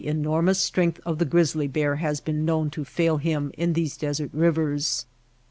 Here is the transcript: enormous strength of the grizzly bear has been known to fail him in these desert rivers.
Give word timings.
enormous 0.03 0.57
strength 0.57 0.99
of 1.05 1.19
the 1.19 1.25
grizzly 1.25 1.67
bear 1.67 1.97
has 1.97 2.19
been 2.21 2.43
known 2.43 2.71
to 2.71 2.83
fail 2.83 3.17
him 3.17 3.51
in 3.55 3.73
these 3.73 3.95
desert 3.97 4.31
rivers. 4.33 5.05